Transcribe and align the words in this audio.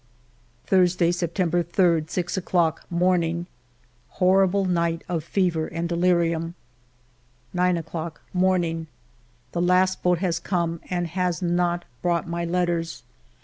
Thursday, 0.65 1.11
September 1.11 1.61
3, 1.61 2.05
6 2.07 2.35
o'clock, 2.35 2.87
morning. 2.89 3.45
Horrible 4.17 4.65
night 4.65 5.03
of 5.07 5.23
fever 5.23 5.67
and 5.67 5.87
delirium. 5.87 6.55
ALFRED 7.53 7.73
DREYFUS 7.75 7.75
109 7.75 7.75
9 7.75 7.83
0^ 7.83 7.91
clock, 7.91 8.21
morning. 8.33 8.87
The 9.51 9.61
last 9.61 10.01
boat 10.01 10.17
has 10.17 10.39
come 10.39 10.79
and 10.89 11.05
has 11.05 11.43
not 11.43 11.85
brought 12.01 12.27
my 12.27 12.43
letters 12.43 13.03